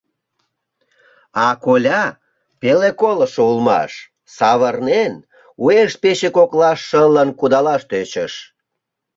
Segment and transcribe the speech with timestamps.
[1.45, 2.03] А коля—
[2.59, 3.91] пеле колышо улмаш—
[4.37, 5.13] савырнен,
[5.63, 8.33] уэш пече коклаш шылын кудалаш тӧчыш.